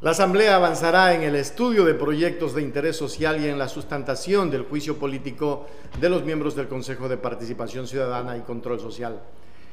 [0.00, 4.48] La Asamblea avanzará en el estudio de proyectos de interés social y en la sustentación
[4.48, 5.66] del juicio político
[6.00, 9.20] de los miembros del Consejo de Participación Ciudadana y Control Social.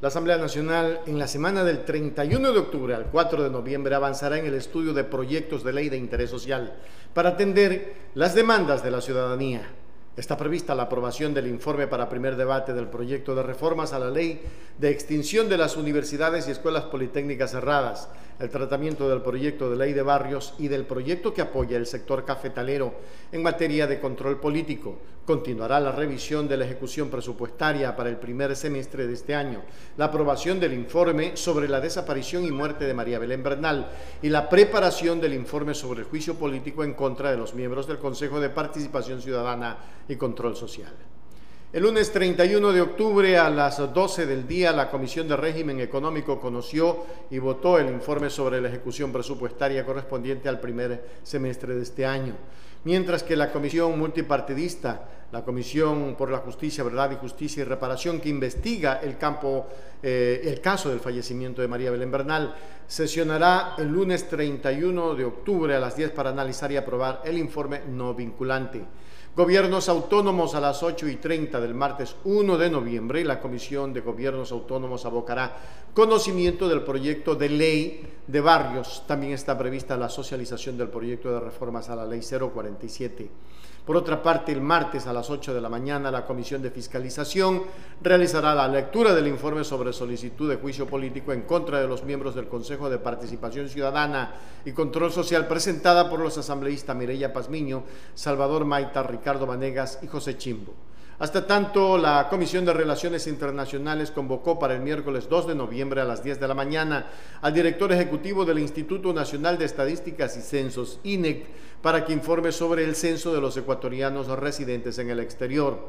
[0.00, 4.38] La Asamblea Nacional en la semana del 31 de octubre al 4 de noviembre avanzará
[4.38, 6.72] en el estudio de proyectos de ley de interés social
[7.12, 9.68] para atender las demandas de la ciudadanía
[10.16, 14.08] Está prevista la aprobación del informe para primer debate del proyecto de reformas a la
[14.08, 14.40] ley
[14.78, 18.08] de extinción de las universidades y escuelas politécnicas cerradas,
[18.38, 22.24] el tratamiento del proyecto de ley de barrios y del proyecto que apoya el sector
[22.24, 22.94] cafetalero
[23.32, 24.98] en materia de control político.
[25.24, 29.62] Continuará la revisión de la ejecución presupuestaria para el primer semestre de este año,
[29.96, 33.90] la aprobación del informe sobre la desaparición y muerte de María Belén Bernal
[34.22, 37.98] y la preparación del informe sobre el juicio político en contra de los miembros del
[37.98, 39.78] Consejo de Participación Ciudadana
[40.08, 41.15] y Control Social.
[41.72, 46.40] El lunes 31 de octubre a las 12 del día, la Comisión de Régimen Económico
[46.40, 52.06] conoció y votó el informe sobre la ejecución presupuestaria correspondiente al primer semestre de este
[52.06, 52.34] año,
[52.84, 58.20] mientras que la Comisión Multipartidista, la Comisión por la Justicia, Verdad y Justicia y Reparación,
[58.20, 59.66] que investiga el, campo,
[60.04, 62.54] eh, el caso del fallecimiento de María Belén Bernal,
[62.86, 67.80] sesionará el lunes 31 de octubre a las 10 para analizar y aprobar el informe
[67.88, 68.84] no vinculante.
[69.36, 74.00] Gobiernos autónomos a las 8 y 30 del martes 1 de noviembre, la Comisión de
[74.00, 75.58] Gobiernos Autónomos abocará
[75.92, 79.04] conocimiento del proyecto de ley de barrios.
[79.06, 83.28] También está prevista la socialización del proyecto de reformas a la ley 047.
[83.86, 87.62] Por otra parte, el martes a las 8 de la mañana, la Comisión de Fiscalización
[88.02, 92.34] realizará la lectura del informe sobre solicitud de juicio político en contra de los miembros
[92.34, 94.34] del Consejo de Participación Ciudadana
[94.64, 97.84] y Control Social presentada por los asambleístas Mireya Pazmiño,
[98.16, 100.74] Salvador Maita, Ricardo Vanegas y José Chimbo.
[101.18, 106.04] Hasta tanto, la Comisión de Relaciones Internacionales convocó para el miércoles 2 de noviembre a
[106.04, 107.06] las 10 de la mañana
[107.40, 111.46] al director ejecutivo del Instituto Nacional de Estadísticas y Censos, INEC,
[111.80, 115.88] para que informe sobre el censo de los ecuatorianos residentes en el exterior.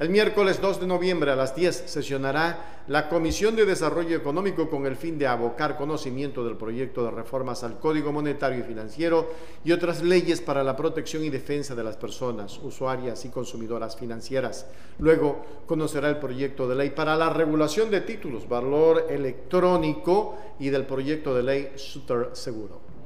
[0.00, 4.86] El miércoles 2 de noviembre a las 10 sesionará la Comisión de Desarrollo Económico con
[4.86, 9.28] el fin de abocar conocimiento del proyecto de reformas al Código Monetario y Financiero
[9.62, 14.66] y otras leyes para la protección y defensa de las personas, usuarias y consumidoras financieras.
[15.00, 20.86] Luego conocerá el proyecto de ley para la regulación de títulos, valor electrónico y del
[20.86, 22.99] proyecto de ley Suter Seguro.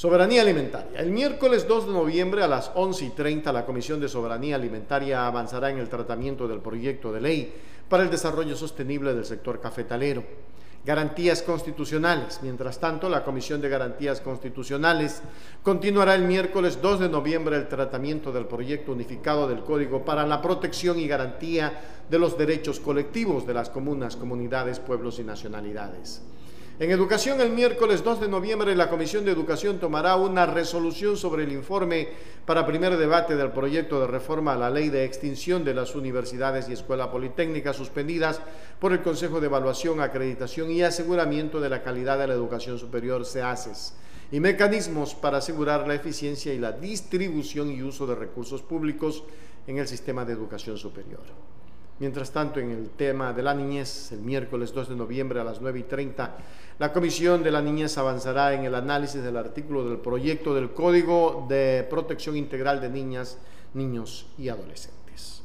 [0.00, 0.98] Soberanía alimentaria.
[0.98, 5.26] El miércoles 2 de noviembre a las 11 y 30 la Comisión de Soberanía Alimentaria
[5.26, 7.52] avanzará en el tratamiento del proyecto de ley
[7.86, 10.24] para el desarrollo sostenible del sector cafetalero.
[10.86, 12.40] Garantías constitucionales.
[12.42, 15.20] Mientras tanto, la Comisión de Garantías Constitucionales
[15.62, 20.40] continuará el miércoles 2 de noviembre el tratamiento del proyecto unificado del Código para la
[20.40, 21.78] protección y garantía
[22.08, 26.22] de los derechos colectivos de las comunas, comunidades, pueblos y nacionalidades.
[26.80, 31.44] En educación, el miércoles 2 de noviembre, la Comisión de Educación tomará una resolución sobre
[31.44, 32.08] el informe
[32.46, 36.70] para primer debate del proyecto de reforma a la ley de extinción de las universidades
[36.70, 38.40] y escuelas politécnicas suspendidas
[38.78, 43.26] por el Consejo de Evaluación, Acreditación y Aseguramiento de la Calidad de la Educación Superior,
[43.26, 43.92] SEACES,
[44.32, 49.22] y mecanismos para asegurar la eficiencia y la distribución y uso de recursos públicos
[49.66, 51.59] en el sistema de educación superior.
[52.00, 55.60] Mientras tanto, en el tema de la niñez, el miércoles 2 de noviembre a las
[55.60, 56.34] 9 y 30,
[56.78, 61.44] la Comisión de la Niñez avanzará en el análisis del artículo del proyecto del Código
[61.46, 63.36] de Protección Integral de Niñas,
[63.74, 65.42] Niños y Adolescentes.